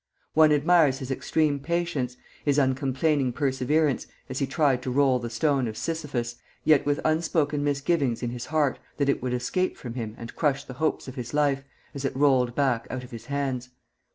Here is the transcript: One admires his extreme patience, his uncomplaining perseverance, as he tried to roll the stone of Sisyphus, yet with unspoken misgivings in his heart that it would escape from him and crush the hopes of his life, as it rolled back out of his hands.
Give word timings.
One 0.33 0.51
admires 0.51 0.97
his 0.97 1.11
extreme 1.11 1.59
patience, 1.59 2.17
his 2.43 2.57
uncomplaining 2.57 3.33
perseverance, 3.33 4.07
as 4.29 4.39
he 4.39 4.47
tried 4.47 4.81
to 4.81 4.89
roll 4.89 5.19
the 5.19 5.29
stone 5.29 5.67
of 5.67 5.77
Sisyphus, 5.77 6.37
yet 6.63 6.87
with 6.87 6.99
unspoken 7.05 7.63
misgivings 7.63 8.23
in 8.23 8.31
his 8.31 8.47
heart 8.47 8.79
that 8.97 9.09
it 9.09 9.21
would 9.21 9.35
escape 9.35 9.77
from 9.77 9.93
him 9.93 10.15
and 10.17 10.35
crush 10.35 10.63
the 10.63 10.73
hopes 10.81 11.07
of 11.07 11.13
his 11.13 11.35
life, 11.35 11.63
as 11.93 12.03
it 12.03 12.15
rolled 12.15 12.55
back 12.55 12.87
out 12.89 13.03
of 13.03 13.11
his 13.11 13.27
hands. 13.27 13.69